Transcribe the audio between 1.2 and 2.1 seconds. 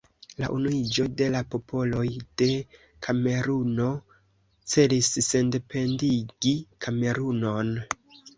la Popoloj